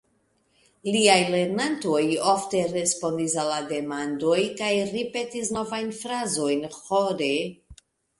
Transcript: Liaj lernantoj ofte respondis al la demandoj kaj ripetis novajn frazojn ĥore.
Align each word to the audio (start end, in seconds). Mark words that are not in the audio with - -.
Liaj 0.93 1.17
lernantoj 1.33 1.99
ofte 2.31 2.61
respondis 2.71 3.35
al 3.41 3.49
la 3.55 3.59
demandoj 3.73 4.39
kaj 4.63 4.71
ripetis 4.95 5.53
novajn 5.59 5.93
frazojn 5.99 6.65
ĥore. 6.79 7.29